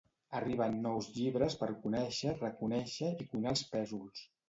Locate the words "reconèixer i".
2.43-3.33